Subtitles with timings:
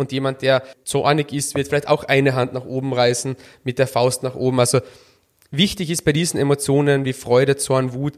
[0.00, 3.86] Und jemand, der zornig ist, wird vielleicht auch eine Hand nach oben reißen, mit der
[3.86, 4.58] Faust nach oben.
[4.58, 4.80] Also
[5.50, 8.14] wichtig ist bei diesen Emotionen wie Freude, Zorn, Wut,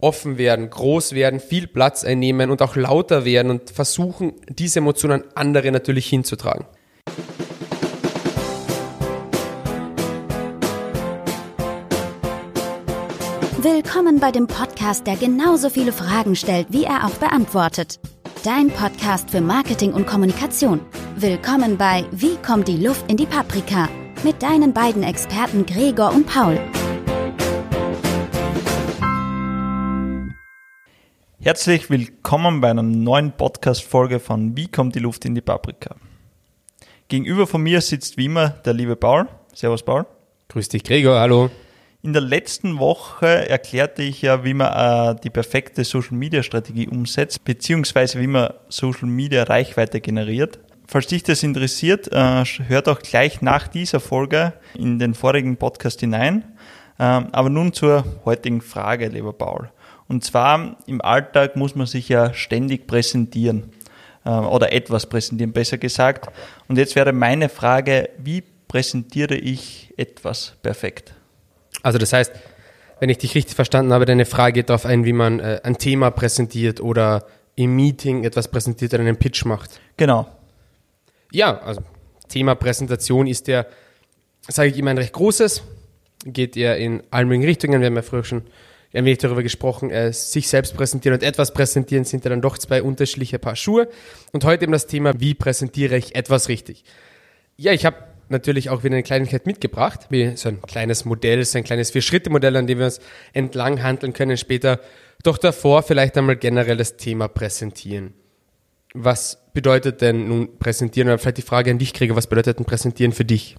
[0.00, 5.22] offen werden, groß werden, viel Platz einnehmen und auch lauter werden und versuchen, diese Emotionen
[5.22, 6.64] an andere natürlich hinzutragen.
[13.58, 17.98] Willkommen bei dem Podcast, der genauso viele Fragen stellt, wie er auch beantwortet.
[18.46, 20.80] Dein Podcast für Marketing und Kommunikation.
[21.16, 23.88] Willkommen bei Wie kommt die Luft in die Paprika?
[24.22, 26.56] Mit deinen beiden Experten Gregor und Paul.
[31.40, 35.96] Herzlich willkommen bei einer neuen Podcast-Folge von Wie kommt die Luft in die Paprika?
[37.08, 39.26] Gegenüber von mir sitzt wie immer der liebe Paul.
[39.54, 40.06] Servus, Paul.
[40.50, 41.18] Grüß dich, Gregor.
[41.18, 41.50] Hallo.
[42.02, 46.88] In der letzten Woche erklärte ich ja, wie man äh, die perfekte Social Media Strategie
[46.88, 50.60] umsetzt, beziehungsweise wie man Social Media Reichweite generiert.
[50.86, 56.00] Falls dich das interessiert, äh, hört auch gleich nach dieser Folge in den vorigen Podcast
[56.00, 56.44] hinein.
[56.98, 59.70] Ähm, aber nun zur heutigen Frage, lieber Paul.
[60.06, 63.72] Und zwar im Alltag muss man sich ja ständig präsentieren
[64.24, 66.28] äh, oder etwas präsentieren, besser gesagt.
[66.68, 71.15] Und jetzt wäre meine Frage, wie präsentiere ich etwas perfekt?
[71.86, 72.32] Also das heißt,
[72.98, 75.78] wenn ich dich richtig verstanden habe, deine Frage geht darauf ein, wie man äh, ein
[75.78, 79.78] Thema präsentiert oder im Meeting etwas präsentiert oder einen Pitch macht.
[79.96, 80.26] Genau.
[81.30, 81.82] Ja, also
[82.28, 83.66] Thema Präsentation ist ja,
[84.48, 85.62] sage ich immer, ein recht großes.
[86.24, 87.80] Geht ja in allen möglichen Richtungen.
[87.80, 88.42] Wir haben ja früher schon
[88.92, 92.58] ein wenig darüber gesprochen, äh, sich selbst präsentieren und etwas präsentieren sind ja dann doch
[92.58, 93.88] zwei unterschiedliche Paar Schuhe.
[94.32, 96.82] Und heute eben das Thema, wie präsentiere ich etwas richtig?
[97.56, 97.96] Ja, ich habe
[98.28, 102.56] natürlich auch wieder eine Kleinigkeit mitgebracht, wie so ein kleines Modell, so ein kleines Vier-Schritte-Modell,
[102.56, 103.00] an dem wir uns
[103.32, 104.80] entlang handeln können später.
[105.22, 108.14] Doch davor vielleicht einmal generell das Thema präsentieren.
[108.94, 111.08] Was bedeutet denn nun präsentieren?
[111.08, 113.56] Oder vielleicht die Frage an dich kriege, was bedeutet denn präsentieren für dich?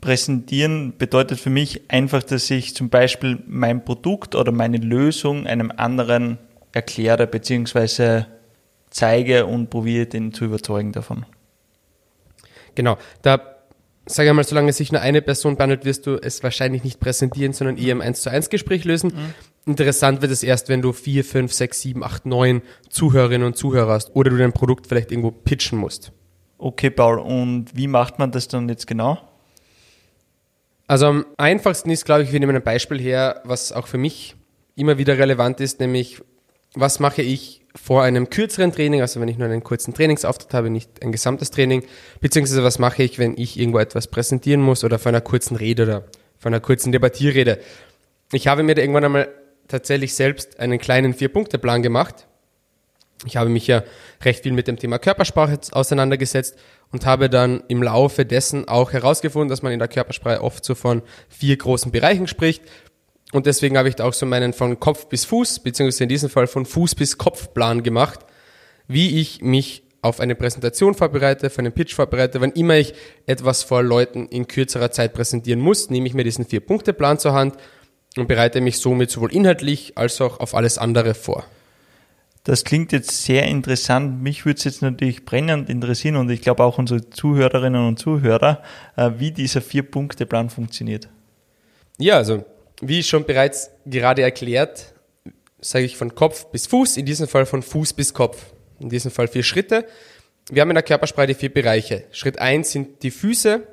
[0.00, 5.72] Präsentieren bedeutet für mich einfach, dass ich zum Beispiel mein Produkt oder meine Lösung einem
[5.76, 6.38] anderen
[6.72, 8.24] erkläre bzw.
[8.88, 11.26] zeige und probiere, den zu überzeugen davon.
[12.74, 13.59] Genau, da
[14.14, 17.52] sage ich mal, solange sich nur eine Person behandelt, wirst du es wahrscheinlich nicht präsentieren,
[17.52, 19.12] sondern eher im 1 zu 1 Gespräch lösen.
[19.14, 19.34] Mhm.
[19.70, 23.92] Interessant wird es erst, wenn du 4, 5, 6, 7, 8, 9 Zuhörerinnen und Zuhörer
[23.92, 26.12] hast oder du dein Produkt vielleicht irgendwo pitchen musst.
[26.58, 29.18] Okay, Paul, und wie macht man das dann jetzt genau?
[30.86, 34.34] Also am einfachsten ist, glaube ich, wir nehmen ein Beispiel her, was auch für mich
[34.74, 36.20] immer wieder relevant ist, nämlich
[36.74, 40.70] was mache ich vor einem kürzeren Training, also wenn ich nur einen kurzen Trainingsauftritt habe,
[40.70, 41.84] nicht ein gesamtes Training,
[42.20, 45.84] beziehungsweise was mache ich, wenn ich irgendwo etwas präsentieren muss oder vor einer kurzen Rede
[45.84, 46.04] oder
[46.36, 47.60] vor einer kurzen Debattierrede.
[48.32, 49.28] Ich habe mir da irgendwann einmal
[49.68, 52.26] tatsächlich selbst einen kleinen Vier-Punkte-Plan gemacht.
[53.26, 53.82] Ich habe mich ja
[54.24, 56.56] recht viel mit dem Thema Körpersprache auseinandergesetzt
[56.90, 60.74] und habe dann im Laufe dessen auch herausgefunden, dass man in der Körpersprache oft so
[60.74, 62.62] von vier großen Bereichen spricht.
[63.32, 66.30] Und deswegen habe ich da auch so meinen von Kopf bis Fuß, beziehungsweise in diesem
[66.30, 68.20] Fall von Fuß bis Kopf Plan gemacht,
[68.88, 72.40] wie ich mich auf eine Präsentation vorbereite, für einen Pitch vorbereite.
[72.40, 72.94] Wann immer ich
[73.26, 77.56] etwas vor Leuten in kürzerer Zeit präsentieren muss, nehme ich mir diesen Vier-Punkte-Plan zur Hand
[78.16, 81.44] und bereite mich somit sowohl inhaltlich als auch auf alles andere vor.
[82.44, 84.22] Das klingt jetzt sehr interessant.
[84.22, 88.62] Mich würde es jetzt natürlich brennend interessieren und ich glaube auch unsere Zuhörerinnen und Zuhörer,
[88.96, 91.08] äh, wie dieser Vier-Punkte-Plan funktioniert.
[91.98, 92.44] Ja, also
[92.80, 94.94] wie schon bereits gerade erklärt,
[95.60, 98.52] sage ich von Kopf bis Fuß, in diesem Fall von Fuß bis Kopf.
[98.78, 99.86] In diesem Fall vier Schritte.
[100.50, 102.04] Wir haben in der Körpersprache vier Bereiche.
[102.12, 103.66] Schritt eins sind die Füße,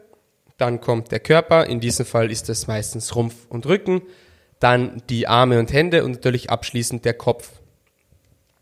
[0.57, 4.01] dann kommt der Körper, in diesem Fall ist es meistens Rumpf und Rücken,
[4.59, 7.61] dann die Arme und Hände und natürlich abschließend der Kopf.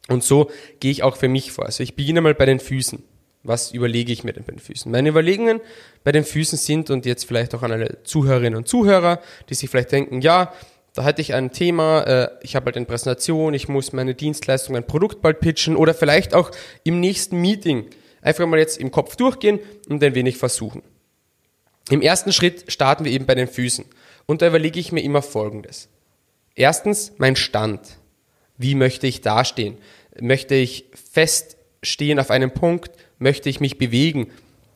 [0.08, 1.66] Und so gehe ich auch für mich vor.
[1.66, 3.02] Also ich beginne mal bei den Füßen
[3.46, 4.92] was überlege ich mir denn bei den Füßen?
[4.92, 5.62] Meine Überlegungen
[6.04, 9.70] bei den Füßen sind, und jetzt vielleicht auch an alle Zuhörerinnen und Zuhörer, die sich
[9.70, 10.54] vielleicht denken, ja,
[10.94, 14.74] da hatte ich ein Thema, äh, ich habe halt eine Präsentation, ich muss meine Dienstleistung,
[14.74, 16.52] mein Produkt bald pitchen oder vielleicht auch
[16.84, 17.88] im nächsten Meeting
[18.22, 20.82] einfach mal jetzt im Kopf durchgehen und ein wenig versuchen.
[21.90, 23.86] Im ersten Schritt starten wir eben bei den Füßen.
[24.26, 25.90] Und da überlege ich mir immer Folgendes.
[26.56, 27.98] Erstens mein Stand.
[28.58, 29.78] Wie möchte ich dastehen?
[30.20, 32.92] Möchte ich fest stehen auf einem Punkt?
[33.26, 34.28] Möchte ich mich bewegen?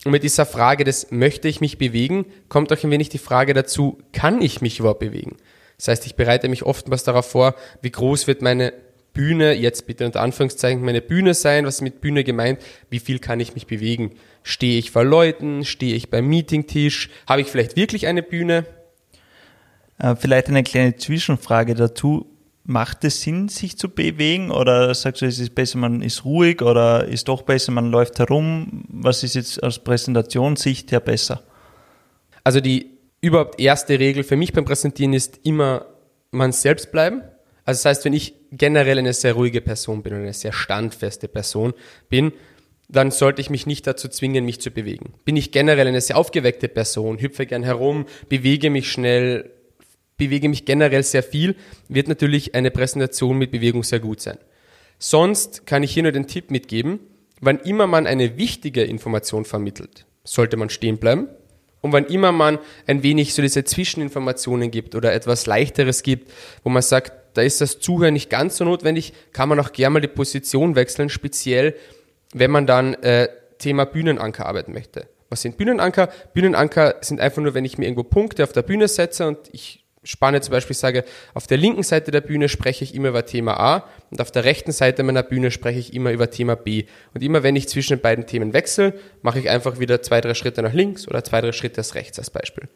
[0.04, 3.54] Und mit dieser Frage des möchte ich mich bewegen, kommt auch ein wenig die Frage
[3.54, 5.36] dazu, kann ich mich überhaupt bewegen?
[5.78, 8.72] Das heißt, ich bereite mich oftmals darauf vor, wie groß wird meine
[9.14, 12.60] Bühne, jetzt bitte unter Anführungszeichen meine Bühne sein, was ist mit Bühne gemeint,
[12.90, 14.12] wie viel kann ich mich bewegen?
[14.42, 18.66] Stehe ich vor Leuten, stehe ich beim Meetingtisch, habe ich vielleicht wirklich eine Bühne?
[19.98, 22.26] Äh, vielleicht eine kleine Zwischenfrage dazu.
[22.64, 24.50] Macht es Sinn, sich zu bewegen?
[24.50, 28.18] Oder sagst du, es ist besser, man ist ruhig oder ist doch besser, man läuft
[28.18, 28.84] herum?
[28.88, 31.42] Was ist jetzt aus Präsentationssicht her besser?
[32.44, 35.86] Also die überhaupt erste Regel für mich beim Präsentieren ist immer
[36.30, 37.22] man selbst bleiben.
[37.64, 41.28] Also das heißt, wenn ich generell eine sehr ruhige Person bin und eine sehr standfeste
[41.28, 41.74] Person
[42.08, 42.32] bin,
[42.88, 45.14] dann sollte ich mich nicht dazu zwingen, mich zu bewegen.
[45.24, 49.50] Bin ich generell eine sehr aufgeweckte Person, hüpfe gern herum, bewege mich schnell,
[50.20, 51.56] bewege mich generell sehr viel,
[51.88, 54.38] wird natürlich eine Präsentation mit Bewegung sehr gut sein.
[54.98, 57.00] Sonst kann ich hier nur den Tipp mitgeben,
[57.40, 61.26] wann immer man eine wichtige Information vermittelt, sollte man stehen bleiben.
[61.82, 66.30] Und wann immer man ein wenig so diese Zwischeninformationen gibt oder etwas leichteres gibt,
[66.62, 69.94] wo man sagt, da ist das Zuhören nicht ganz so notwendig, kann man auch gerne
[69.94, 71.74] mal die Position wechseln, speziell
[72.34, 75.08] wenn man dann äh, Thema Bühnenanker arbeiten möchte.
[75.30, 76.10] Was sind Bühnenanker?
[76.34, 79.86] Bühnenanker sind einfach nur, wenn ich mir irgendwo Punkte auf der Bühne setze und ich
[80.02, 81.04] Spanne zum Beispiel sage,
[81.34, 84.44] auf der linken Seite der Bühne spreche ich immer über Thema A und auf der
[84.44, 86.86] rechten Seite meiner Bühne spreche ich immer über Thema B.
[87.12, 90.32] Und immer wenn ich zwischen den beiden Themen wechsle, mache ich einfach wieder zwei, drei
[90.34, 92.68] Schritte nach links oder zwei, drei Schritte nach rechts als Beispiel.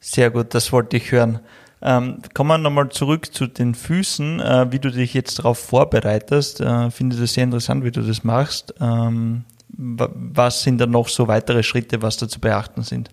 [0.00, 1.40] Sehr gut, das wollte ich hören.
[1.80, 6.60] Ähm, kommen wir nochmal zurück zu den Füßen, äh, wie du dich jetzt darauf vorbereitest.
[6.60, 8.74] Äh, finde das sehr interessant, wie du das machst.
[8.80, 13.10] Ähm, was sind da noch so weitere Schritte, was da zu beachten sind?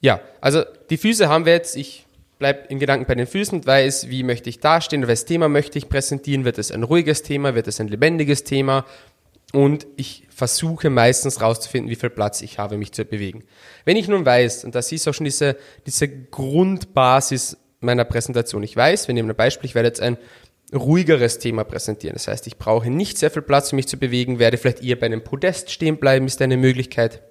[0.00, 2.03] Ja, also die Füße haben wir jetzt, ich
[2.38, 5.78] bleibe in Gedanken bei den Füßen und weiß, wie möchte ich dastehen, welches Thema möchte
[5.78, 8.84] ich präsentieren, wird es ein ruhiges Thema, wird es ein lebendiges Thema
[9.52, 13.44] und ich versuche meistens rauszufinden, wie viel Platz ich habe, mich zu bewegen.
[13.84, 18.76] Wenn ich nun weiß, und das ist auch schon diese, diese Grundbasis meiner Präsentation, ich
[18.76, 20.18] weiß, wir nehmen ein Beispiel, ich werde jetzt ein
[20.74, 22.14] ruhigeres Thema präsentieren.
[22.14, 24.98] Das heißt, ich brauche nicht sehr viel Platz, um mich zu bewegen, werde vielleicht eher
[24.98, 27.22] bei einem Podest stehen bleiben, ist eine Möglichkeit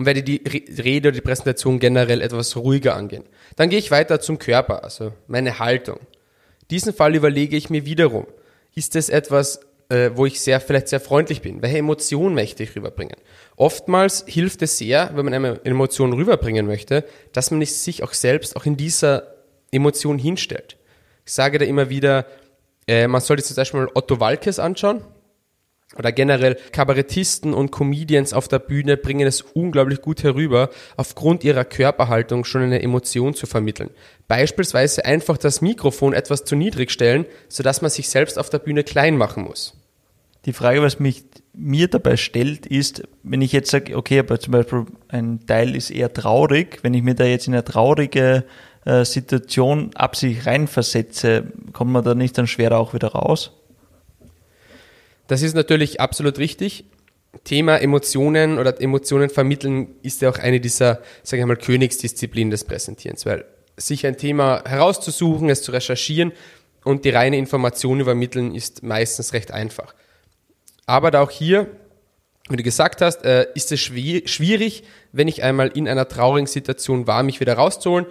[0.00, 0.42] und werde die
[0.82, 3.24] Rede oder die Präsentation generell etwas ruhiger angehen.
[3.56, 6.00] Dann gehe ich weiter zum Körper, also meine Haltung.
[6.70, 8.26] Diesen Fall überlege ich mir wiederum,
[8.74, 9.60] ist es etwas,
[9.90, 11.60] äh, wo ich sehr, vielleicht sehr freundlich bin?
[11.60, 13.16] Welche Emotion möchte ich rüberbringen?
[13.56, 17.04] Oftmals hilft es sehr, wenn man eine Emotion rüberbringen möchte,
[17.34, 19.34] dass man sich auch selbst auch in dieser
[19.70, 20.78] Emotion hinstellt.
[21.26, 22.24] Ich sage da immer wieder,
[22.88, 25.04] äh, man sollte zum Beispiel Otto Walkes anschauen
[25.96, 31.64] oder generell Kabarettisten und Comedians auf der Bühne bringen es unglaublich gut herüber, aufgrund ihrer
[31.64, 33.90] Körperhaltung schon eine Emotion zu vermitteln.
[34.28, 38.84] Beispielsweise einfach das Mikrofon etwas zu niedrig stellen, sodass man sich selbst auf der Bühne
[38.84, 39.74] klein machen muss.
[40.46, 44.52] Die Frage, was mich mir dabei stellt, ist, wenn ich jetzt sage, okay, aber zum
[44.52, 48.44] Beispiel ein Teil ist eher traurig, wenn ich mir da jetzt in eine traurige
[48.86, 53.59] äh, Situation absichtlich reinversetze, kommt man da nicht dann schwerer auch wieder raus?
[55.30, 56.86] Das ist natürlich absolut richtig.
[57.44, 62.64] Thema Emotionen oder Emotionen vermitteln ist ja auch eine dieser, sage ich mal, Königsdisziplinen des
[62.64, 63.44] Präsentierens, weil
[63.76, 66.32] sich ein Thema herauszusuchen, es zu recherchieren
[66.82, 69.94] und die reine Information übermitteln ist meistens recht einfach.
[70.86, 71.68] Aber da auch hier,
[72.48, 74.82] wie du gesagt hast, äh, ist es schwierig,
[75.12, 78.06] wenn ich einmal in einer traurigen Situation war, mich wieder rauszuholen,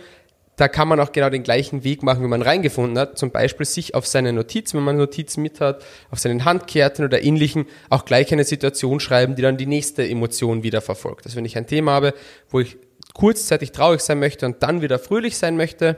[0.60, 3.18] da kann man auch genau den gleichen Weg machen, wie man reingefunden hat.
[3.18, 7.24] Zum Beispiel sich auf seine Notizen, wenn man Notizen mit hat, auf seinen Handkärten oder
[7.24, 11.26] ähnlichen, auch gleich eine Situation schreiben, die dann die nächste Emotion wieder verfolgt.
[11.26, 12.14] Also wenn ich ein Thema habe,
[12.50, 12.78] wo ich
[13.14, 15.98] kurzzeitig traurig sein möchte und dann wieder fröhlich sein möchte,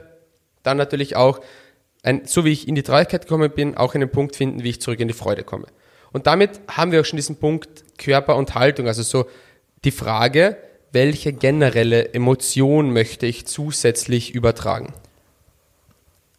[0.62, 1.40] dann natürlich auch,
[2.04, 4.80] ein, so wie ich in die Traurigkeit gekommen bin, auch einen Punkt finden, wie ich
[4.80, 5.66] zurück in die Freude komme.
[6.12, 9.26] Und damit haben wir auch schon diesen Punkt Körper und Haltung, also so
[9.84, 10.56] die Frage,
[10.92, 14.92] welche generelle Emotion möchte ich zusätzlich übertragen?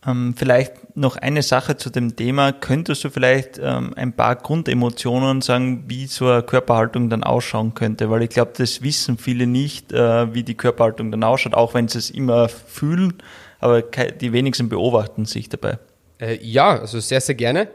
[0.06, 2.52] Ähm, vielleicht noch eine Sache zu dem Thema.
[2.52, 8.10] Könntest du vielleicht ähm, ein paar Grundemotionen sagen, wie so eine Körperhaltung dann ausschauen könnte?
[8.10, 11.88] Weil ich glaube, das wissen viele nicht, äh, wie die Körperhaltung dann ausschaut, auch wenn
[11.88, 13.14] sie es immer fühlen,
[13.60, 15.80] aber die wenigsten beobachten sich dabei.
[16.20, 17.70] Äh, ja, also sehr, sehr gerne.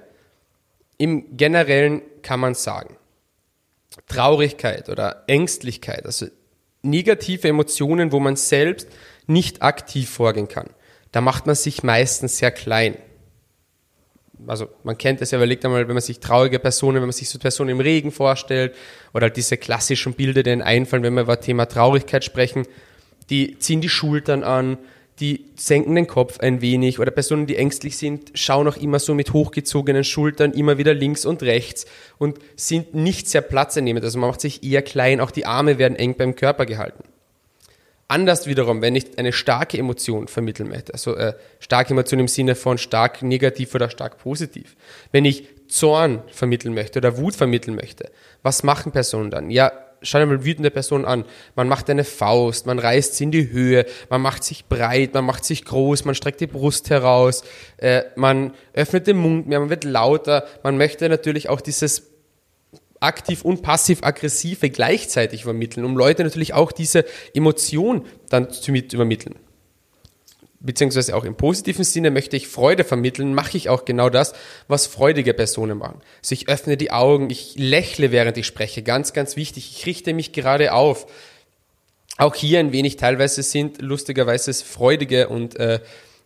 [0.98, 2.96] Im Generellen kann man sagen,
[4.06, 6.26] Traurigkeit oder Ängstlichkeit, also
[6.82, 8.88] negative Emotionen, wo man selbst
[9.26, 10.70] nicht aktiv vorgehen kann.
[11.12, 12.96] Da macht man sich meistens sehr klein.
[14.46, 17.28] Also man kennt es ja, überlegt einmal, wenn man sich traurige Personen, wenn man sich
[17.28, 18.74] so Personen im Regen vorstellt
[19.12, 22.66] oder halt diese klassischen Bilder, die einfallen, wenn wir über Thema Traurigkeit sprechen,
[23.30, 24.78] die ziehen die Schultern an,
[25.20, 29.14] die senken den Kopf ein wenig oder Personen, die ängstlich sind, schauen auch immer so
[29.14, 31.86] mit hochgezogenen Schultern immer wieder links und rechts
[32.18, 34.04] und sind nicht sehr platzernehmend.
[34.04, 37.04] Also man macht sich eher klein, auch die Arme werden eng beim Körper gehalten.
[38.06, 42.54] Anders wiederum, wenn ich eine starke Emotion vermitteln möchte, also äh, starke Emotion im Sinne
[42.54, 44.76] von stark negativ oder stark positiv.
[45.12, 48.10] Wenn ich Zorn vermitteln möchte oder Wut vermitteln möchte,
[48.42, 49.50] was machen Personen dann?
[49.50, 51.24] Ja, schau dir mal wütende Person an.
[51.56, 55.24] Man macht eine Faust, man reißt sie in die Höhe, man macht sich breit, man
[55.24, 57.42] macht sich groß, man streckt die Brust heraus,
[57.78, 60.46] äh, man öffnet den Mund mehr, man wird lauter.
[60.62, 62.04] Man möchte natürlich auch dieses
[63.00, 69.36] aktiv und passiv-aggressive gleichzeitig vermitteln, um Leute natürlich auch diese Emotion dann zu mit übermitteln
[70.60, 74.34] beziehungsweise auch im positiven Sinne möchte ich Freude vermitteln, mache ich auch genau das,
[74.66, 76.00] was freudige Personen machen.
[76.22, 80.14] Also ich öffne die Augen, ich lächle, während ich spreche, ganz, ganz wichtig, ich richte
[80.14, 81.06] mich gerade auf.
[82.16, 85.78] Auch hier ein wenig teilweise sind lustigerweise freudige und äh,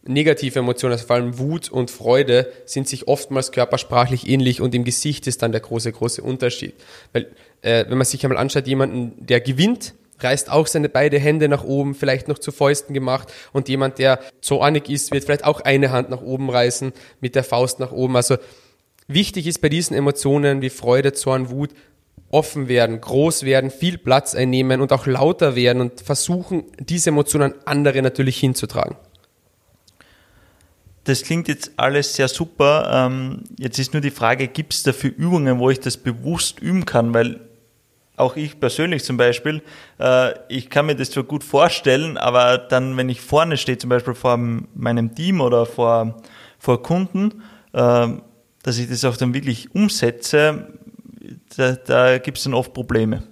[0.04, 4.84] negative Emotionen, also vor allem Wut und Freude, sind sich oftmals körpersprachlich ähnlich und im
[4.84, 6.74] Gesicht ist dann der große, große Unterschied.
[7.12, 11.48] Weil äh, wenn man sich einmal anschaut, jemanden, der gewinnt, reißt auch seine beide Hände
[11.48, 13.32] nach oben, vielleicht noch zu Fäusten gemacht.
[13.52, 17.44] Und jemand, der zornig ist, wird vielleicht auch eine Hand nach oben reißen, mit der
[17.44, 18.16] Faust nach oben.
[18.16, 18.36] Also
[19.08, 21.70] wichtig ist bei diesen Emotionen wie Freude, Zorn, Wut,
[22.30, 27.52] offen werden, groß werden, viel Platz einnehmen und auch lauter werden und versuchen, diese Emotionen
[27.52, 28.96] an andere natürlich hinzutragen.
[31.04, 33.08] Das klingt jetzt alles sehr super.
[33.10, 36.86] Ähm, jetzt ist nur die Frage, gibt es dafür Übungen, wo ich das bewusst üben
[36.86, 37.12] kann?
[37.12, 37.40] Weil
[38.16, 39.62] auch ich persönlich zum Beispiel,
[39.98, 43.90] äh, ich kann mir das zwar gut vorstellen, aber dann, wenn ich vorne stehe, zum
[43.90, 46.22] Beispiel vor meinem Team oder vor,
[46.58, 47.42] vor Kunden,
[47.72, 48.08] äh,
[48.62, 50.68] dass ich das auch dann wirklich umsetze,
[51.56, 53.22] da, da gibt es dann oft Probleme.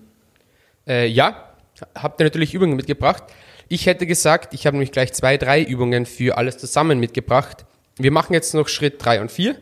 [0.87, 1.51] Äh, ja,
[1.95, 3.25] habt ihr natürlich Übungen mitgebracht.
[3.69, 7.65] Ich hätte gesagt, ich habe nämlich gleich zwei, drei Übungen für alles zusammen mitgebracht.
[7.99, 9.57] Wir machen jetzt noch Schritt drei und vier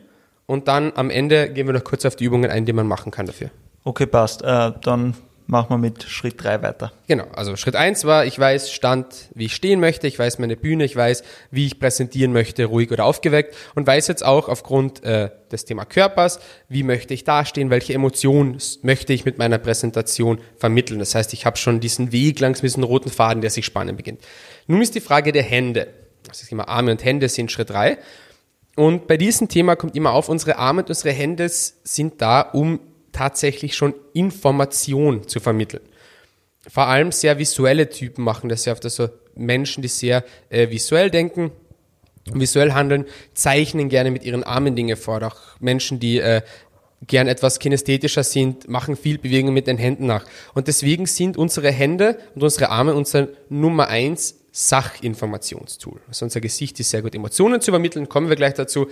[0.45, 3.11] und dann am Ende gehen wir noch kurz auf die Übungen ein, die man machen
[3.11, 3.51] kann dafür.
[3.83, 4.41] Okay, passt.
[4.41, 5.15] Äh, dann
[5.49, 6.91] machen wir mit Schritt 3 weiter.
[7.07, 10.55] Genau, also Schritt 1 war, ich weiß Stand, wie ich stehen möchte, ich weiß meine
[10.55, 15.03] Bühne, ich weiß, wie ich präsentieren möchte, ruhig oder aufgeweckt und weiß jetzt auch aufgrund
[15.03, 20.39] äh, des Thema Körpers, wie möchte ich dastehen, welche Emotionen möchte ich mit meiner Präsentation
[20.55, 20.99] vermitteln.
[20.99, 23.97] Das heißt, ich habe schon diesen Weg langs mit diesem roten Faden, der sich spannen
[23.97, 24.21] beginnt.
[24.67, 25.87] Nun ist die Frage der Hände.
[26.27, 27.97] Das ist immer Arme und Hände sind Schritt 3.
[28.75, 32.79] Und bei diesem Thema kommt immer auf, unsere Arme und unsere Hände sind da, um
[33.19, 35.83] tatsächlich schon Information zu vermitteln.
[36.69, 38.85] Vor allem sehr visuelle Typen machen das sehr oft.
[38.85, 41.51] Also Menschen, die sehr äh, visuell denken,
[42.31, 45.21] visuell handeln, zeichnen gerne mit ihren Armen Dinge vor.
[45.21, 46.41] Auch Menschen, die äh,
[47.07, 50.25] gern etwas kinästhetischer sind, machen viel Bewegung mit den Händen nach.
[50.53, 55.99] Und deswegen sind unsere Hände und unsere Arme unser Nummer eins Sachinformationstool.
[56.07, 58.87] Also unser Gesicht ist sehr gut Emotionen zu übermitteln, kommen wir gleich dazu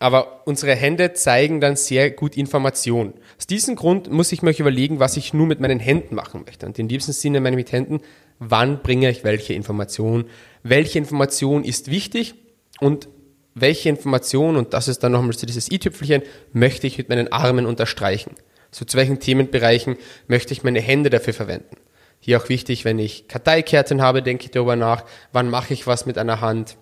[0.00, 3.12] aber unsere Hände zeigen dann sehr gut Information.
[3.38, 6.64] Aus diesem Grund muss ich mir überlegen, was ich nur mit meinen Händen machen möchte.
[6.64, 8.00] Und in diesem Sinne meine mit Händen,
[8.38, 10.24] wann bringe ich welche Information,
[10.62, 12.34] welche Information ist wichtig
[12.80, 13.08] und
[13.54, 16.22] welche Information, und das ist dann nochmal so dieses i-Tüpfelchen,
[16.54, 18.32] möchte ich mit meinen Armen unterstreichen.
[18.70, 19.96] So zu welchen Themenbereichen
[20.28, 21.76] möchte ich meine Hände dafür verwenden.
[22.20, 26.06] Hier auch wichtig, wenn ich Karteikärtchen habe, denke ich darüber nach, wann mache ich was
[26.06, 26.78] mit einer Hand,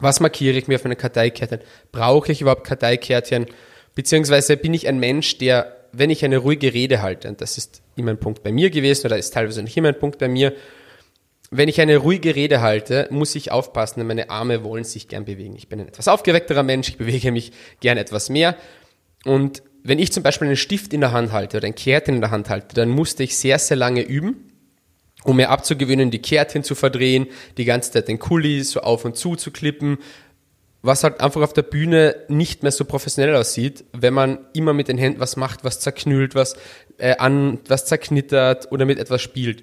[0.00, 1.60] was markiere ich mir auf meine Karteikärtchen?
[1.92, 3.46] Brauche ich überhaupt Karteikärtchen?
[3.94, 7.82] Beziehungsweise bin ich ein Mensch, der, wenn ich eine ruhige Rede halte, und das ist
[7.96, 10.54] immer ein Punkt bei mir gewesen oder ist teilweise nicht immer ein Punkt bei mir,
[11.50, 15.24] wenn ich eine ruhige Rede halte, muss ich aufpassen, denn meine Arme wollen sich gern
[15.24, 15.56] bewegen.
[15.56, 18.56] Ich bin ein etwas aufgeweckterer Mensch, ich bewege mich gern etwas mehr.
[19.24, 22.20] Und wenn ich zum Beispiel einen Stift in der Hand halte oder ein Kärtchen in
[22.20, 24.49] der Hand halte, dann musste ich sehr, sehr lange üben,
[25.24, 29.16] um mir abzugewöhnen, die Kärtchen zu verdrehen, die ganze Zeit den Kuli so auf und
[29.16, 29.98] zu zu klippen,
[30.82, 34.88] was halt einfach auf der Bühne nicht mehr so professionell aussieht, wenn man immer mit
[34.88, 36.56] den Händen was macht, was zerknüllt, was
[36.98, 39.62] äh, an, was zerknittert oder mit etwas spielt.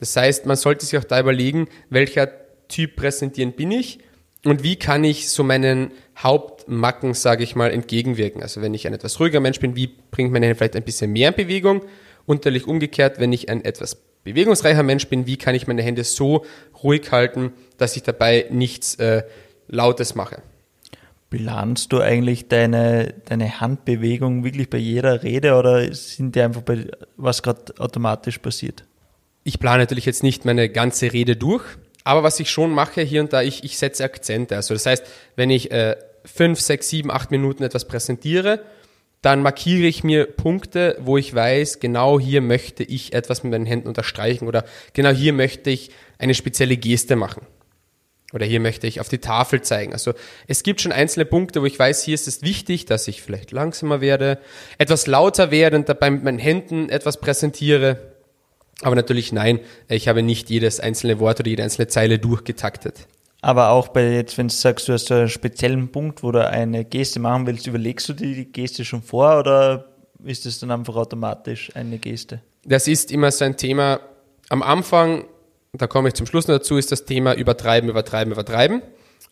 [0.00, 2.30] Das heißt, man sollte sich auch da überlegen, welcher
[2.68, 4.00] Typ präsentieren bin ich
[4.44, 8.42] und wie kann ich so meinen Hauptmacken, sage ich mal, entgegenwirken.
[8.42, 11.12] Also wenn ich ein etwas ruhiger Mensch bin, wie bringt meine Hände vielleicht ein bisschen
[11.12, 11.82] mehr in Bewegung?
[12.26, 13.96] Unterlich umgekehrt, wenn ich ein etwas
[14.32, 16.44] bewegungsreicher Mensch bin, wie kann ich meine Hände so
[16.82, 19.22] ruhig halten, dass ich dabei nichts äh,
[19.68, 20.42] Lautes mache.
[21.30, 26.86] Planst du eigentlich deine, deine Handbewegung wirklich bei jeder Rede oder sind die einfach bei
[27.16, 28.84] was gerade automatisch passiert?
[29.44, 31.64] Ich plane natürlich jetzt nicht meine ganze Rede durch,
[32.04, 34.56] aber was ich schon mache hier und da, ich, ich setze Akzente.
[34.56, 35.04] Also das heißt,
[35.36, 38.60] wenn ich äh, fünf, sechs, sieben, acht Minuten etwas präsentiere,
[39.22, 43.66] dann markiere ich mir Punkte, wo ich weiß, genau hier möchte ich etwas mit meinen
[43.66, 47.42] Händen unterstreichen oder genau hier möchte ich eine spezielle Geste machen.
[48.34, 49.94] Oder hier möchte ich auf die Tafel zeigen.
[49.94, 50.12] Also
[50.46, 53.52] es gibt schon einzelne Punkte, wo ich weiß, hier ist es wichtig, dass ich vielleicht
[53.52, 54.38] langsamer werde,
[54.76, 58.12] etwas lauter werde und dabei mit meinen Händen etwas präsentiere.
[58.82, 63.08] Aber natürlich nein, ich habe nicht jedes einzelne Wort oder jede einzelne Zeile durchgetaktet.
[63.40, 66.84] Aber auch bei jetzt, wenn du sagst, du hast einen speziellen Punkt, wo du eine
[66.84, 69.84] Geste machen willst, überlegst du dir die Geste schon vor oder
[70.24, 72.40] ist es dann einfach automatisch eine Geste?
[72.68, 74.00] das ist immer so ein Thema,
[74.50, 75.24] am Anfang,
[75.72, 78.82] da komme ich zum Schluss noch dazu, ist das Thema übertreiben, übertreiben, übertreiben.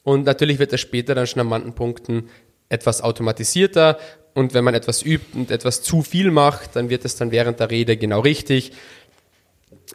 [0.02, 2.28] Und natürlich wird das später dann schon an manchen Punkten
[2.68, 3.98] etwas automatisierter.
[4.34, 7.60] Und wenn man etwas übt und etwas zu viel macht, dann wird es dann während
[7.60, 8.72] der Rede genau richtig.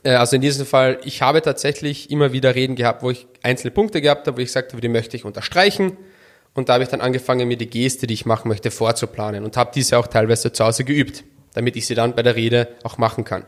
[0.03, 3.71] Äh, also in diesem Fall, ich habe tatsächlich immer wieder Reden gehabt, wo ich einzelne
[3.71, 5.97] Punkte gehabt habe, wo ich gesagt habe, die möchte ich unterstreichen.
[6.53, 9.55] Und da habe ich dann angefangen, mir die Geste, die ich machen möchte, vorzuplanen und
[9.55, 12.97] habe diese auch teilweise zu Hause geübt, damit ich sie dann bei der Rede auch
[12.97, 13.45] machen kann.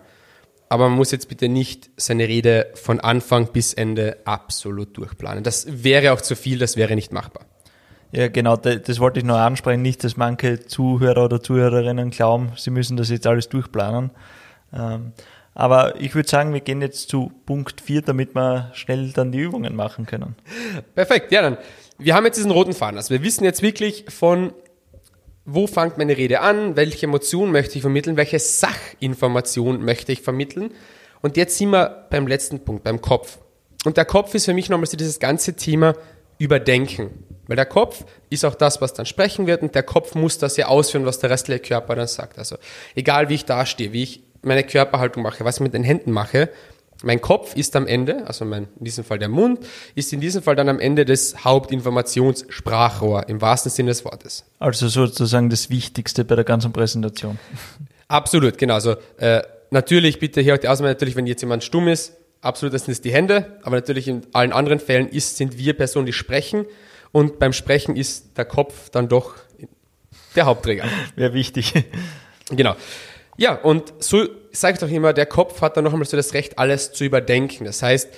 [0.69, 5.43] Aber man muss jetzt bitte nicht seine Rede von Anfang bis Ende absolut durchplanen.
[5.43, 7.45] Das wäre auch zu viel, das wäre nicht machbar.
[8.11, 9.81] Ja, genau, das wollte ich noch ansprechen.
[9.81, 14.11] Nicht, dass manche Zuhörer oder Zuhörerinnen glauben, sie müssen das jetzt alles durchplanen.
[15.55, 19.39] Aber ich würde sagen, wir gehen jetzt zu Punkt 4, damit wir schnell dann die
[19.39, 20.35] Übungen machen können.
[20.95, 21.57] Perfekt, ja dann.
[21.99, 22.97] Wir haben jetzt diesen roten Faden.
[22.97, 24.53] Also wir wissen jetzt wirklich von,
[25.45, 30.71] wo fängt meine Rede an, welche Emotion möchte ich vermitteln, welche Sachinformation möchte ich vermitteln.
[31.21, 33.37] Und jetzt sind wir beim letzten Punkt, beim Kopf.
[33.85, 35.93] Und der Kopf ist für mich nochmal so dieses ganze Thema
[36.39, 37.11] Überdenken.
[37.47, 40.57] Weil der Kopf ist auch das, was dann sprechen wird und der Kopf muss das
[40.57, 42.39] ja ausführen, was der restliche Körper dann sagt.
[42.39, 42.55] Also
[42.95, 46.49] egal wie ich dastehe, wie ich meine Körperhaltung mache, was ich mit den Händen mache,
[47.03, 49.59] mein Kopf ist am Ende, also mein, in diesem Fall der Mund,
[49.93, 54.45] ist in diesem Fall dann am Ende das Hauptinformationssprachrohr im wahrsten Sinne des Wortes.
[54.59, 57.37] Also sozusagen das Wichtigste bei der ganzen Präsentation.
[58.07, 58.75] Absolut, genau.
[58.75, 62.73] Also äh, natürlich bitte hier auch die Ausnahme, natürlich, wenn jetzt jemand stumm ist, absolut,
[62.73, 66.05] das sind es die Hände, aber natürlich in allen anderen Fällen ist, sind wir Personen,
[66.05, 66.65] die sprechen
[67.11, 69.35] und beim Sprechen ist der Kopf dann doch
[70.35, 70.85] der Hauptträger.
[71.15, 71.73] Wäre wichtig.
[72.49, 72.75] Genau.
[73.37, 76.33] Ja, und so sage ich doch immer, der Kopf hat dann noch einmal so das
[76.33, 77.65] Recht, alles zu überdenken.
[77.65, 78.09] Das heißt,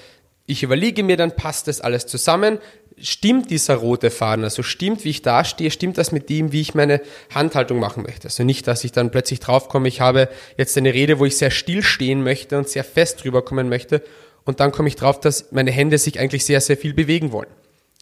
[0.45, 2.59] ich überlege mir dann, passt das alles zusammen?
[2.97, 4.43] Stimmt dieser rote Faden?
[4.43, 5.71] Also stimmt, wie ich dastehe?
[5.71, 7.01] Stimmt das mit dem, wie ich meine
[7.33, 8.27] Handhaltung machen möchte?
[8.27, 11.51] Also nicht, dass ich dann plötzlich draufkomme, ich habe jetzt eine Rede, wo ich sehr
[11.51, 14.01] still stehen möchte und sehr fest rüberkommen möchte.
[14.45, 17.49] Und dann komme ich drauf, dass meine Hände sich eigentlich sehr, sehr viel bewegen wollen.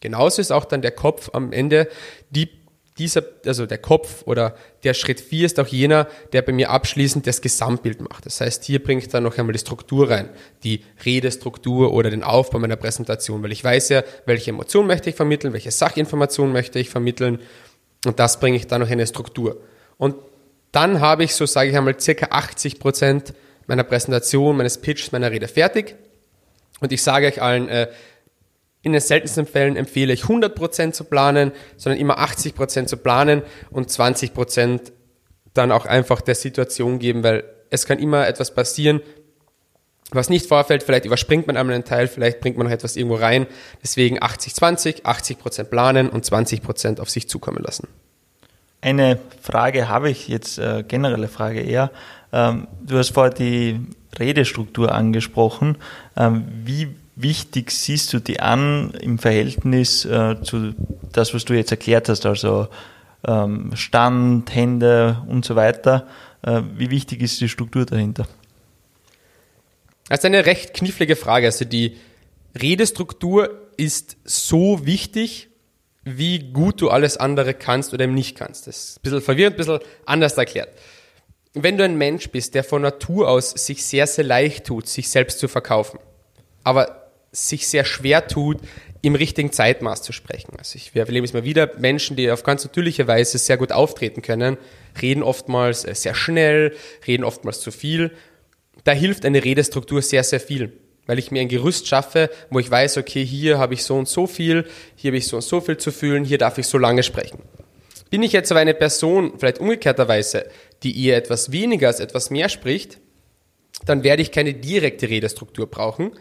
[0.02, 1.88] Genauso ist auch dann der Kopf am Ende
[2.30, 2.50] die
[2.98, 7.26] dieser, also der Kopf oder der Schritt 4 ist auch jener, der bei mir abschließend
[7.26, 8.26] das Gesamtbild macht.
[8.26, 10.30] Das heißt, hier bringe ich dann noch einmal die Struktur rein,
[10.64, 15.16] die Redestruktur oder den Aufbau meiner Präsentation, weil ich weiß ja, welche Emotion möchte ich
[15.16, 17.40] vermitteln, welche Sachinformation möchte ich vermitteln
[18.06, 19.62] und das bringe ich dann noch in eine Struktur.
[19.98, 20.16] Und
[20.72, 23.34] dann habe ich, so sage ich einmal, circa 80 Prozent
[23.68, 25.96] meiner Präsentation, meines Pitches, meiner Rede fertig.
[26.80, 27.88] Und ich sage euch allen, äh,
[28.84, 33.42] in den seltensten Fällen empfehle ich 100% zu planen, sondern immer 80% zu planen
[33.72, 34.92] und 20%
[35.54, 39.02] dann auch einfach der Situation geben, weil es kann immer etwas passieren,
[40.12, 40.84] was nicht vorfällt.
[40.84, 43.48] Vielleicht überspringt man einmal einen Teil, vielleicht bringt man noch etwas irgendwo rein.
[43.82, 47.88] Deswegen 80-20, 80%, planen und 20% auf sich zukommen lassen.
[48.82, 51.90] Eine Frage habe ich jetzt, äh, generelle Frage eher.
[52.34, 53.80] Ähm, du hast vorher die
[54.20, 55.78] Redestruktur angesprochen.
[56.18, 60.74] Ähm, wie wichtig siehst du die an im Verhältnis äh, zu
[61.12, 62.68] das, was du jetzt erklärt hast, also
[63.28, 66.08] ähm, Stand, Hände und so weiter?
[66.42, 68.28] Äh, wie wichtig ist die Struktur dahinter?
[70.10, 71.48] Das ist eine recht knifflige Frage.
[71.48, 71.98] Also die
[72.60, 75.50] Redestruktur ist so wichtig,
[76.04, 78.68] wie gut du alles andere kannst oder eben nicht kannst.
[78.68, 80.70] Das ist ein bisschen verwirrend, ein bisschen anders erklärt.
[81.54, 85.10] Wenn du ein Mensch bist, der von Natur aus sich sehr, sehr leicht tut, sich
[85.10, 86.00] selbst zu verkaufen,
[86.64, 87.03] aber
[87.34, 88.60] sich sehr schwer tut,
[89.02, 90.54] im richtigen Zeitmaß zu sprechen.
[90.58, 94.22] Also ich erlebe es mal wieder, Menschen, die auf ganz natürliche Weise sehr gut auftreten
[94.22, 94.58] können,
[95.02, 96.74] reden oftmals äh, sehr schnell,
[97.06, 98.12] reden oftmals zu viel.
[98.86, 100.72] Da hilft eine Redestruktur sehr, sehr viel,
[101.06, 104.08] weil ich mir ein Gerüst schaffe, wo ich weiß, okay, hier habe ich so und
[104.08, 104.66] so viel,
[104.96, 107.40] hier habe ich so und so viel zu fühlen, hier darf ich so lange sprechen.
[108.10, 110.46] Bin ich jetzt aber eine Person, vielleicht umgekehrterweise,
[110.84, 113.00] die eher etwas weniger als etwas mehr spricht,
[113.86, 116.12] dann werde ich keine direkte Redestruktur brauchen,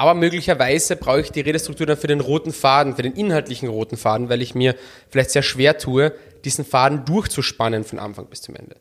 [0.00, 3.98] aber möglicherweise brauche ich die Redestruktur dann für den roten Faden, für den inhaltlichen roten
[3.98, 4.74] Faden, weil ich mir
[5.10, 8.76] vielleicht sehr schwer tue, diesen Faden durchzuspannen von Anfang bis zum Ende.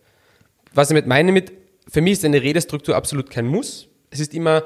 [0.74, 1.52] Was ich damit meine mit,
[1.90, 3.90] für mich ist eine Redestruktur absolut kein Muss.
[4.12, 4.64] Es ist immer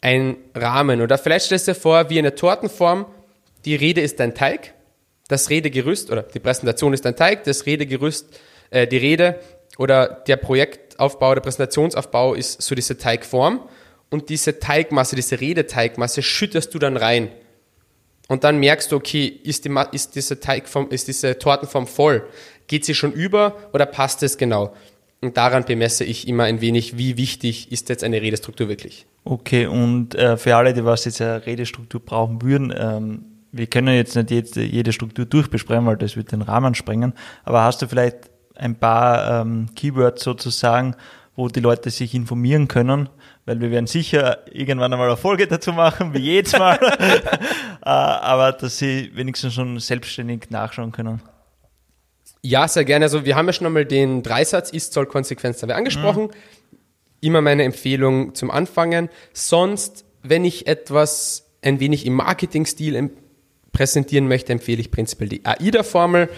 [0.00, 1.00] ein Rahmen.
[1.00, 3.06] Oder vielleicht stellst du dir vor, wie eine Tortenform,
[3.64, 4.74] die Rede ist dein Teig,
[5.26, 8.28] das Redegerüst, oder die Präsentation ist dein Teig, das Redegerüst,
[8.70, 9.40] äh, die Rede
[9.76, 13.68] oder der Projektaufbau, der Präsentationsaufbau ist so diese Teigform
[14.14, 17.30] und diese Teigmasse, diese Redeteigmasse schüttest du dann rein.
[18.28, 22.22] Und dann merkst du, okay, ist, die, ist, diese, Teigform, ist diese Tortenform voll?
[22.68, 24.72] Geht sie schon über oder passt es genau?
[25.20, 29.04] Und daran bemesse ich immer ein wenig, wie wichtig ist jetzt eine Redestruktur wirklich.
[29.24, 33.96] Okay, und äh, für alle, die was jetzt eine Redestruktur brauchen würden, ähm, wir können
[33.96, 37.88] jetzt nicht jede, jede Struktur durchbesprechen, weil das wird den Rahmen sprengen, aber hast du
[37.88, 40.94] vielleicht ein paar ähm, Keywords sozusagen,
[41.36, 43.08] wo die Leute sich informieren können,
[43.44, 48.52] weil wir werden sicher irgendwann einmal eine Folge dazu machen, wie jedes Mal, äh, aber
[48.52, 51.22] dass sie wenigstens schon selbstständig nachschauen können.
[52.42, 53.06] Ja, sehr gerne.
[53.06, 56.24] Also wir haben ja schon einmal den Dreisatz Ist, Soll, Konsequenz dabei angesprochen.
[56.24, 56.30] Mhm.
[57.20, 59.08] Immer meine Empfehlung zum Anfangen.
[59.32, 63.10] Sonst, wenn ich etwas ein wenig im Marketing-Stil
[63.72, 66.28] präsentieren möchte, empfehle ich prinzipiell die AIDA-Formel.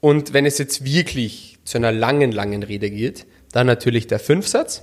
[0.00, 4.82] Und wenn es jetzt wirklich zu einer langen, langen Rede geht, dann natürlich der Fünfsatz.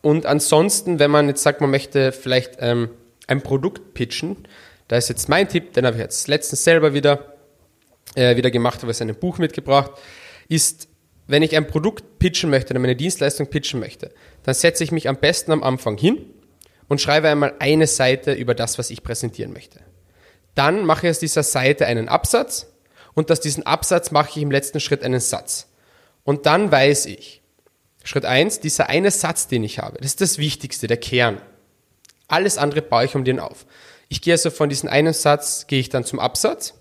[0.00, 2.90] Und ansonsten, wenn man jetzt sagt, man möchte vielleicht ähm,
[3.26, 4.46] ein Produkt pitchen,
[4.86, 7.34] da ist jetzt mein Tipp, den habe ich jetzt letztens selber wieder,
[8.14, 9.92] äh, wieder gemacht, habe ich ein Buch mitgebracht,
[10.48, 10.88] ist,
[11.26, 14.10] wenn ich ein Produkt pitchen möchte oder meine Dienstleistung pitchen möchte,
[14.44, 16.24] dann setze ich mich am besten am Anfang hin
[16.88, 19.80] und schreibe einmal eine Seite über das, was ich präsentieren möchte.
[20.54, 22.72] Dann mache ich aus dieser Seite einen Absatz
[23.14, 25.68] und aus diesem Absatz mache ich im letzten Schritt einen Satz.
[26.24, 27.42] Und dann weiß ich,
[28.04, 31.40] Schritt eins: dieser eine Satz, den ich habe, das ist das Wichtigste, der Kern.
[32.26, 33.66] Alles andere baue ich um den auf.
[34.08, 36.74] Ich gehe also von diesem einen Satz, gehe ich dann zum Absatz,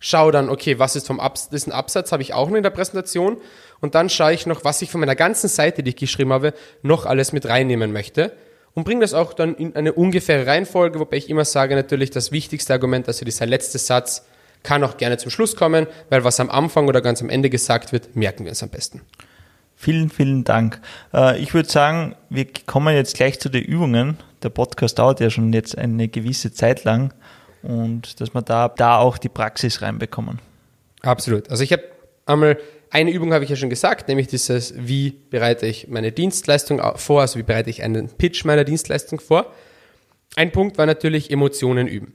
[0.00, 2.70] schaue dann, okay, was ist vom Absatz, diesen Absatz habe ich auch noch in der
[2.70, 3.38] Präsentation
[3.80, 6.52] und dann schaue ich noch, was ich von meiner ganzen Seite, die ich geschrieben habe,
[6.82, 8.32] noch alles mit reinnehmen möchte
[8.74, 12.32] und bringe das auch dann in eine ungefähre Reihenfolge, wobei ich immer sage, natürlich das
[12.32, 14.26] wichtigste Argument, also dieser letzte Satz,
[14.64, 17.92] kann auch gerne zum Schluss kommen, weil was am Anfang oder ganz am Ende gesagt
[17.92, 19.02] wird, merken wir uns am besten.
[19.76, 20.80] Vielen, vielen Dank.
[21.12, 24.18] Äh, ich würde sagen, wir kommen jetzt gleich zu den Übungen.
[24.42, 27.12] Der Podcast dauert ja schon jetzt eine gewisse Zeit lang
[27.62, 30.40] und dass wir da, da auch die Praxis reinbekommen.
[31.02, 31.50] Absolut.
[31.50, 31.82] Also ich habe
[32.26, 32.58] einmal
[32.90, 37.22] eine Übung habe ich ja schon gesagt, nämlich dieses, wie bereite ich meine Dienstleistung vor,
[37.22, 39.52] also wie bereite ich einen Pitch meiner Dienstleistung vor.
[40.36, 42.14] Ein Punkt war natürlich Emotionen üben.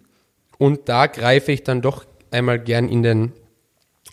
[0.57, 3.33] Und da greife ich dann doch einmal gern in den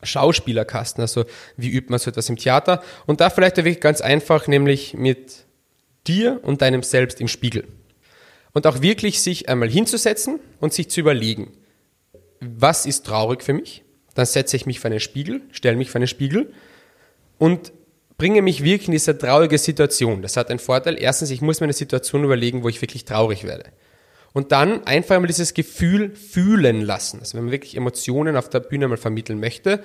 [0.02, 1.24] Schauspielerkasten, also
[1.56, 2.82] wie übt man so etwas im Theater.
[3.06, 5.46] Und da vielleicht wirklich ganz einfach, nämlich mit
[6.06, 7.66] dir und deinem Selbst im Spiegel.
[8.52, 11.52] Und auch wirklich sich einmal hinzusetzen und sich zu überlegen,
[12.40, 13.82] was ist traurig für mich?
[14.14, 16.52] Dann setze ich mich vor einen Spiegel, stelle mich vor einen Spiegel
[17.38, 17.72] und
[18.16, 20.22] bringe mich wirklich in diese traurige Situation.
[20.22, 20.96] Das hat einen Vorteil.
[20.98, 23.64] Erstens, ich muss mir eine Situation überlegen, wo ich wirklich traurig werde.
[24.36, 27.20] Und dann einfach mal dieses Gefühl fühlen lassen.
[27.20, 29.82] Also wenn man wirklich Emotionen auf der Bühne mal vermitteln möchte,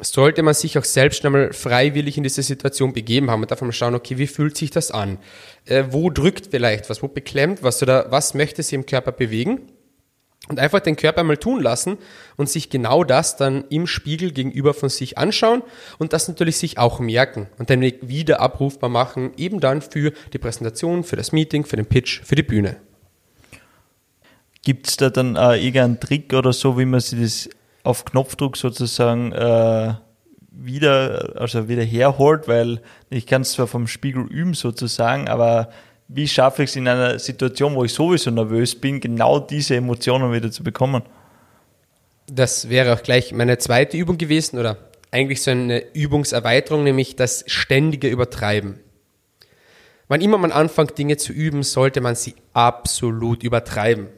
[0.00, 3.72] sollte man sich auch selbst einmal freiwillig in diese Situation begeben haben und darf mal
[3.72, 5.18] schauen, okay, wie fühlt sich das an?
[5.66, 7.02] Äh, wo drückt vielleicht was?
[7.02, 7.82] Wo beklemmt was?
[7.82, 9.60] Oder was möchte sie im Körper bewegen?
[10.48, 11.98] Und einfach den Körper mal tun lassen
[12.36, 15.62] und sich genau das dann im Spiegel gegenüber von sich anschauen
[15.98, 20.38] und das natürlich sich auch merken und dann wieder abrufbar machen, eben dann für die
[20.38, 22.78] Präsentation, für das Meeting, für den Pitch, für die Bühne.
[24.64, 27.48] Gibt es da dann äh, irgendeinen Trick oder so, wie man sich das
[27.82, 29.94] auf Knopfdruck sozusagen äh,
[30.50, 35.68] wieder, also wieder herholt, weil ich kann es zwar vom Spiegel üben sozusagen, aber
[36.08, 40.32] wie schaffe ich es in einer Situation, wo ich sowieso nervös bin, genau diese Emotionen
[40.32, 41.02] wieder zu bekommen?
[42.26, 44.76] Das wäre auch gleich meine zweite Übung gewesen oder
[45.10, 48.80] eigentlich so eine Übungserweiterung, nämlich das ständige Übertreiben.
[50.08, 54.08] Wann immer man anfängt, Dinge zu üben, sollte man sie absolut übertreiben.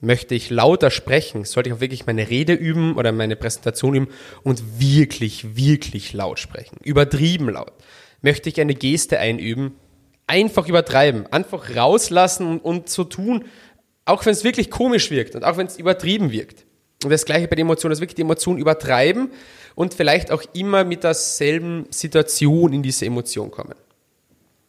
[0.00, 4.08] Möchte ich lauter sprechen, sollte ich auch wirklich meine Rede üben oder meine Präsentation üben
[4.42, 6.78] und wirklich, wirklich laut sprechen.
[6.82, 7.72] Übertrieben laut.
[8.22, 9.76] Möchte ich eine Geste einüben,
[10.26, 13.44] einfach übertreiben, einfach rauslassen und, und so tun,
[14.06, 16.64] auch wenn es wirklich komisch wirkt und auch wenn es übertrieben wirkt.
[17.04, 19.30] Und das gleiche bei den Emotionen, dass wirklich die Emotionen übertreiben
[19.74, 23.74] und vielleicht auch immer mit derselben Situation in diese Emotion kommen.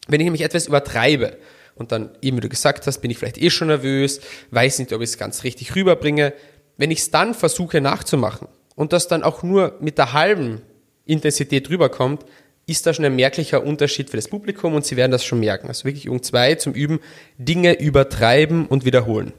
[0.08, 1.38] Wenn ich nämlich etwas übertreibe
[1.76, 4.94] und dann, eben wie du gesagt hast, bin ich vielleicht eh schon nervös, weiß nicht,
[4.94, 6.34] ob ich es ganz richtig rüberbringe,
[6.78, 10.62] wenn ich es dann versuche nachzumachen und das dann auch nur mit der halben
[11.06, 12.26] Intensität rüberkommt,
[12.68, 15.68] ist da schon ein merklicher Unterschied für das Publikum und Sie werden das schon merken.
[15.68, 17.00] Also wirklich Übung 2 zum Üben,
[17.38, 19.34] Dinge übertreiben und wiederholen.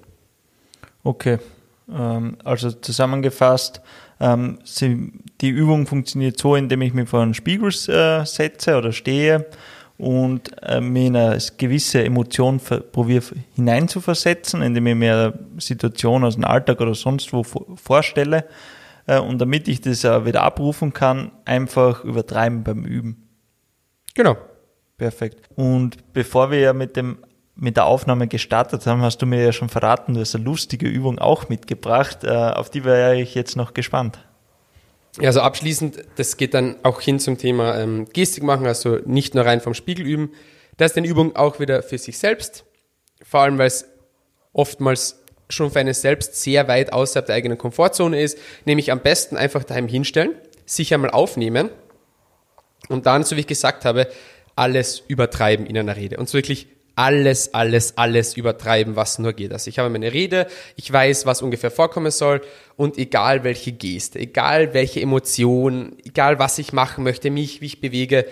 [1.04, 1.38] Okay,
[1.90, 3.80] ähm, also zusammengefasst,
[4.20, 4.58] ähm,
[5.40, 9.46] die Übung funktioniert so, indem ich mich vor einen Spiegel äh, setze oder stehe
[10.02, 12.60] und äh, mir in eine gewisse Emotion
[12.90, 13.22] probiere
[13.54, 18.46] hineinzuversetzen, indem ich mir eine Situation aus dem Alltag oder sonst wo vorstelle
[19.06, 23.28] äh, und damit ich das äh, wieder abrufen kann, einfach übertreiben beim Üben.
[24.14, 24.36] Genau.
[24.98, 25.48] Perfekt.
[25.54, 27.18] Und bevor wir ja mit dem
[27.54, 30.88] mit der Aufnahme gestartet haben, hast du mir ja schon verraten, du hast eine lustige
[30.88, 32.24] Übung auch mitgebracht.
[32.24, 34.18] Äh, auf die wäre ich jetzt noch gespannt.
[35.18, 39.34] Ja, also abschließend, das geht dann auch hin zum Thema ähm, Gestik machen, also nicht
[39.34, 40.32] nur rein vom Spiegel üben.
[40.78, 42.64] Das ist eine Übung auch wieder für sich selbst,
[43.22, 43.86] vor allem weil es
[44.54, 49.36] oftmals schon für einen selbst sehr weit außerhalb der eigenen Komfortzone ist, nämlich am besten
[49.36, 51.68] einfach daheim hinstellen, sich einmal aufnehmen
[52.88, 54.08] und dann, so wie ich gesagt habe,
[54.56, 56.16] alles übertreiben in einer Rede.
[56.16, 59.52] Und wirklich alles, alles, alles übertreiben, was nur geht.
[59.52, 62.42] Also ich habe meine Rede, ich weiß, was ungefähr vorkommen soll
[62.76, 67.80] und egal welche Geste, egal welche Emotion, egal was ich machen möchte, mich, wie ich
[67.80, 68.26] bewege,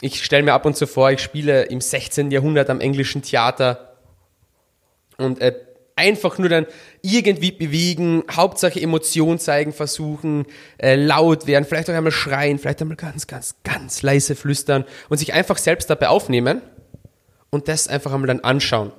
[0.00, 2.30] ich stelle mir ab und zu vor, ich spiele im 16.
[2.30, 3.96] Jahrhundert am englischen Theater
[5.16, 5.54] und äh,
[5.94, 6.66] einfach nur dann
[7.02, 10.46] irgendwie bewegen, Hauptsache Emotion zeigen, versuchen,
[10.78, 15.18] äh, laut werden, vielleicht auch einmal schreien, vielleicht einmal ganz, ganz, ganz leise flüstern und
[15.18, 16.62] sich einfach selbst dabei aufnehmen
[17.52, 18.90] und das einfach einmal dann anschauen.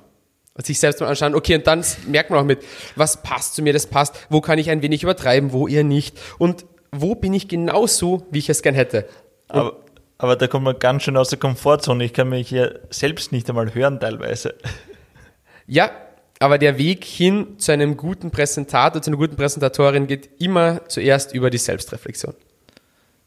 [0.54, 2.64] Und sich selbst mal anschauen, okay, und dann merkt man auch mit,
[2.94, 6.16] was passt zu mir, das passt, wo kann ich ein wenig übertreiben, wo ihr nicht
[6.38, 9.08] und wo bin ich genauso, wie ich es gern hätte.
[9.48, 9.76] Aber,
[10.16, 12.04] aber da kommt man ganz schön aus der Komfortzone.
[12.04, 14.54] Ich kann mich hier selbst nicht einmal hören teilweise.
[15.66, 15.90] Ja,
[16.38, 21.34] aber der Weg hin zu einem guten Präsentator, zu einer guten Präsentatorin geht immer zuerst
[21.34, 22.34] über die Selbstreflexion.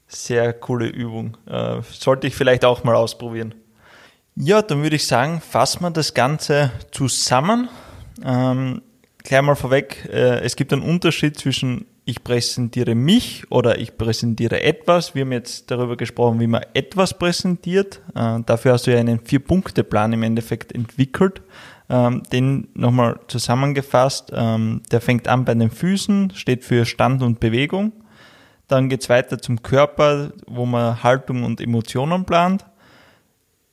[0.06, 1.36] Sehr coole Übung.
[1.46, 3.54] Äh, sollte ich vielleicht auch mal ausprobieren.
[4.40, 7.68] Ja, dann würde ich sagen, fassen wir das Ganze zusammen.
[8.24, 8.82] Ähm,
[9.24, 14.62] gleich mal vorweg, äh, es gibt einen Unterschied zwischen ich präsentiere mich oder ich präsentiere
[14.62, 15.16] etwas.
[15.16, 18.00] Wir haben jetzt darüber gesprochen, wie man etwas präsentiert.
[18.14, 21.42] Äh, dafür hast du ja einen Vier-Punkte-Plan im Endeffekt entwickelt.
[21.90, 24.30] Ähm, den nochmal zusammengefasst.
[24.32, 27.92] Ähm, der fängt an bei den Füßen, steht für Stand und Bewegung.
[28.68, 32.64] Dann geht's weiter zum Körper, wo man Haltung und Emotionen plant.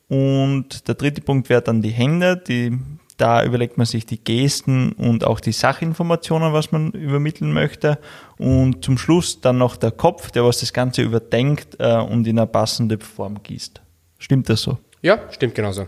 [0.08, 2.38] Und der dritte Punkt wäre dann die Hände.
[2.38, 2.78] Die,
[3.18, 7.98] da überlegt man sich die Gesten und auch die Sachinformationen, was man übermitteln möchte.
[8.38, 12.38] Und zum Schluss dann noch der Kopf, der was das Ganze überdenkt äh, und in
[12.38, 13.82] eine passende Form gießt.
[14.20, 14.78] Stimmt das so?
[15.02, 15.88] Ja, stimmt genauso.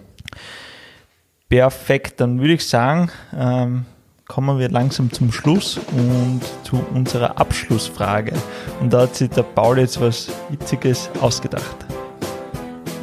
[1.49, 3.85] Perfekt, dann würde ich sagen, ähm,
[4.27, 8.33] kommen wir langsam zum Schluss und zu unserer Abschlussfrage.
[8.81, 11.86] Und da hat sich der Paul jetzt was Witziges ausgedacht.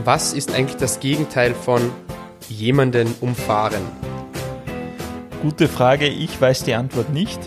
[0.04, 1.90] Was ist eigentlich das Gegenteil von
[2.50, 3.80] jemanden umfahren?
[5.40, 7.40] Gute Frage, ich weiß die Antwort nicht.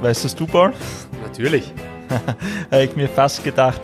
[0.00, 0.72] Weißt das du, Paul?
[1.24, 1.72] Natürlich.
[2.70, 3.80] Habe ich mir fast gedacht.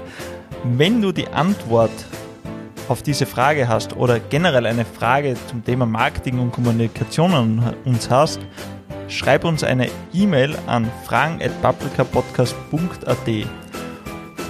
[0.62, 1.90] Wenn du die Antwort
[2.88, 8.10] auf diese Frage hast oder generell eine Frage zum Thema Marketing und Kommunikation an uns
[8.10, 8.38] hast,
[9.08, 13.28] schreib uns eine E-Mail an fragen.paprikapodcast.at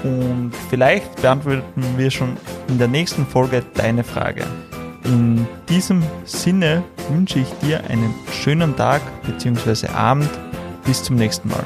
[0.03, 2.37] und vielleicht beantworten wir schon
[2.69, 4.45] in der nächsten Folge deine Frage.
[5.05, 9.89] In diesem Sinne wünsche ich dir einen schönen Tag bzw.
[9.89, 10.31] Abend.
[10.85, 11.65] Bis zum nächsten Mal.